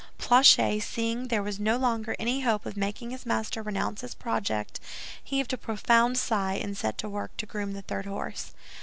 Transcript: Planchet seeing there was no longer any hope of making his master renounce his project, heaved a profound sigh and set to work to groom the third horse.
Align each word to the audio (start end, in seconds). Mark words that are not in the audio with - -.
Planchet 0.17 0.81
seeing 0.81 1.27
there 1.27 1.43
was 1.43 1.59
no 1.59 1.77
longer 1.77 2.15
any 2.17 2.41
hope 2.41 2.65
of 2.65 2.75
making 2.75 3.11
his 3.11 3.23
master 3.23 3.61
renounce 3.61 4.01
his 4.01 4.15
project, 4.15 4.79
heaved 5.23 5.53
a 5.53 5.59
profound 5.59 6.17
sigh 6.17 6.55
and 6.55 6.75
set 6.75 6.97
to 6.97 7.07
work 7.07 7.37
to 7.37 7.45
groom 7.45 7.73
the 7.73 7.83
third 7.83 8.07
horse. 8.07 8.51